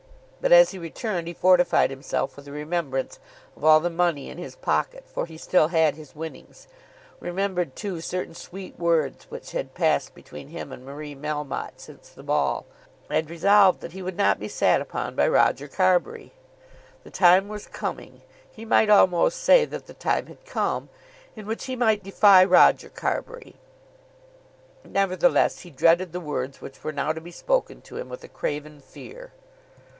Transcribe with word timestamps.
But 0.41 0.51
as 0.51 0.71
he 0.71 0.79
returned 0.79 1.27
he 1.27 1.33
fortified 1.35 1.91
himself 1.91 2.35
with 2.35 2.45
the 2.45 2.51
remembrance 2.51 3.19
of 3.55 3.63
all 3.63 3.79
the 3.79 3.91
money 3.91 4.31
in 4.31 4.39
his 4.39 4.55
pocket, 4.55 5.05
for 5.05 5.27
he 5.27 5.37
still 5.37 5.67
had 5.67 5.93
his 5.93 6.15
winnings, 6.15 6.67
remembered 7.19 7.75
too 7.75 8.01
certain 8.01 8.33
sweet 8.33 8.79
words 8.79 9.25
which 9.29 9.51
had 9.51 9.75
passed 9.75 10.15
between 10.15 10.47
him 10.47 10.71
and 10.71 10.83
Marie 10.83 11.13
Melmotte 11.13 11.77
since 11.79 12.09
the 12.09 12.23
ball, 12.23 12.65
and 13.11 13.29
resolved 13.29 13.81
that 13.81 13.91
he 13.91 14.01
would 14.01 14.17
not 14.17 14.39
be 14.39 14.47
"sat 14.47 14.81
upon" 14.81 15.13
by 15.15 15.27
Roger 15.27 15.67
Carbury. 15.67 16.31
The 17.03 17.11
time 17.11 17.47
was 17.47 17.67
coming, 17.67 18.23
he 18.51 18.65
might 18.65 18.89
almost 18.89 19.43
say 19.43 19.65
that 19.65 19.85
the 19.85 19.93
time 19.93 20.25
had 20.25 20.43
come, 20.47 20.89
in 21.35 21.45
which 21.45 21.65
he 21.65 21.75
might 21.75 22.01
defy 22.03 22.43
Roger 22.43 22.89
Carbury. 22.89 23.57
Nevertheless, 24.83 25.59
he 25.59 25.69
dreaded 25.69 26.11
the 26.11 26.19
words 26.19 26.59
which 26.59 26.83
were 26.83 26.91
now 26.91 27.13
to 27.13 27.21
be 27.21 27.29
spoken 27.29 27.81
to 27.81 27.97
him 27.97 28.09
with 28.09 28.23
a 28.23 28.27
craven 28.27 28.79
fear. 28.81 29.33